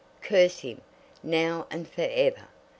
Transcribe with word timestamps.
"Curse 0.23 0.61
him, 0.61 0.81
now 1.21 1.67
and 1.69 1.87
for 1.87 2.09
ever!" 2.11 2.47